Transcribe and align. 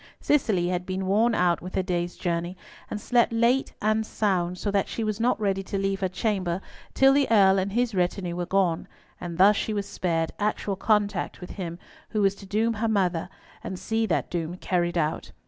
Cicely 0.19 0.69
had 0.69 0.87
been 0.87 1.05
worn 1.05 1.35
out 1.35 1.61
with 1.61 1.75
her 1.75 1.83
day's 1.83 2.15
journey, 2.15 2.57
and 2.89 2.99
slept 2.99 3.31
late 3.31 3.75
and 3.83 4.03
sound, 4.03 4.57
so 4.57 4.71
that 4.71 4.87
she 4.87 5.03
was 5.03 5.19
not 5.19 5.39
ready 5.39 5.61
to 5.61 5.77
leave 5.77 5.99
her 5.99 6.09
chamber 6.09 6.59
till 6.95 7.13
the 7.13 7.29
Earl 7.29 7.59
and 7.59 7.73
his 7.73 7.93
retinue 7.93 8.35
were 8.35 8.47
gone, 8.47 8.87
and 9.19 9.37
thus 9.37 9.55
she 9.55 9.73
was 9.75 9.85
spared 9.85 10.31
actual 10.39 10.75
contact 10.75 11.39
with 11.39 11.51
him 11.51 11.77
who 12.09 12.23
was 12.23 12.33
to 12.33 12.47
doom 12.47 12.73
her 12.73 12.87
mother, 12.89 13.29
and 13.63 13.77
see 13.77 14.07
that 14.07 14.31
doom 14.31 14.57
carried 14.57 14.97
out. 14.97 15.31